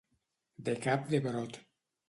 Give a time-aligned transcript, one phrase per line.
[0.69, 1.63] De cap de brot.